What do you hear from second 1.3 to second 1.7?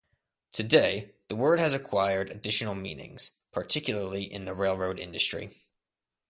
word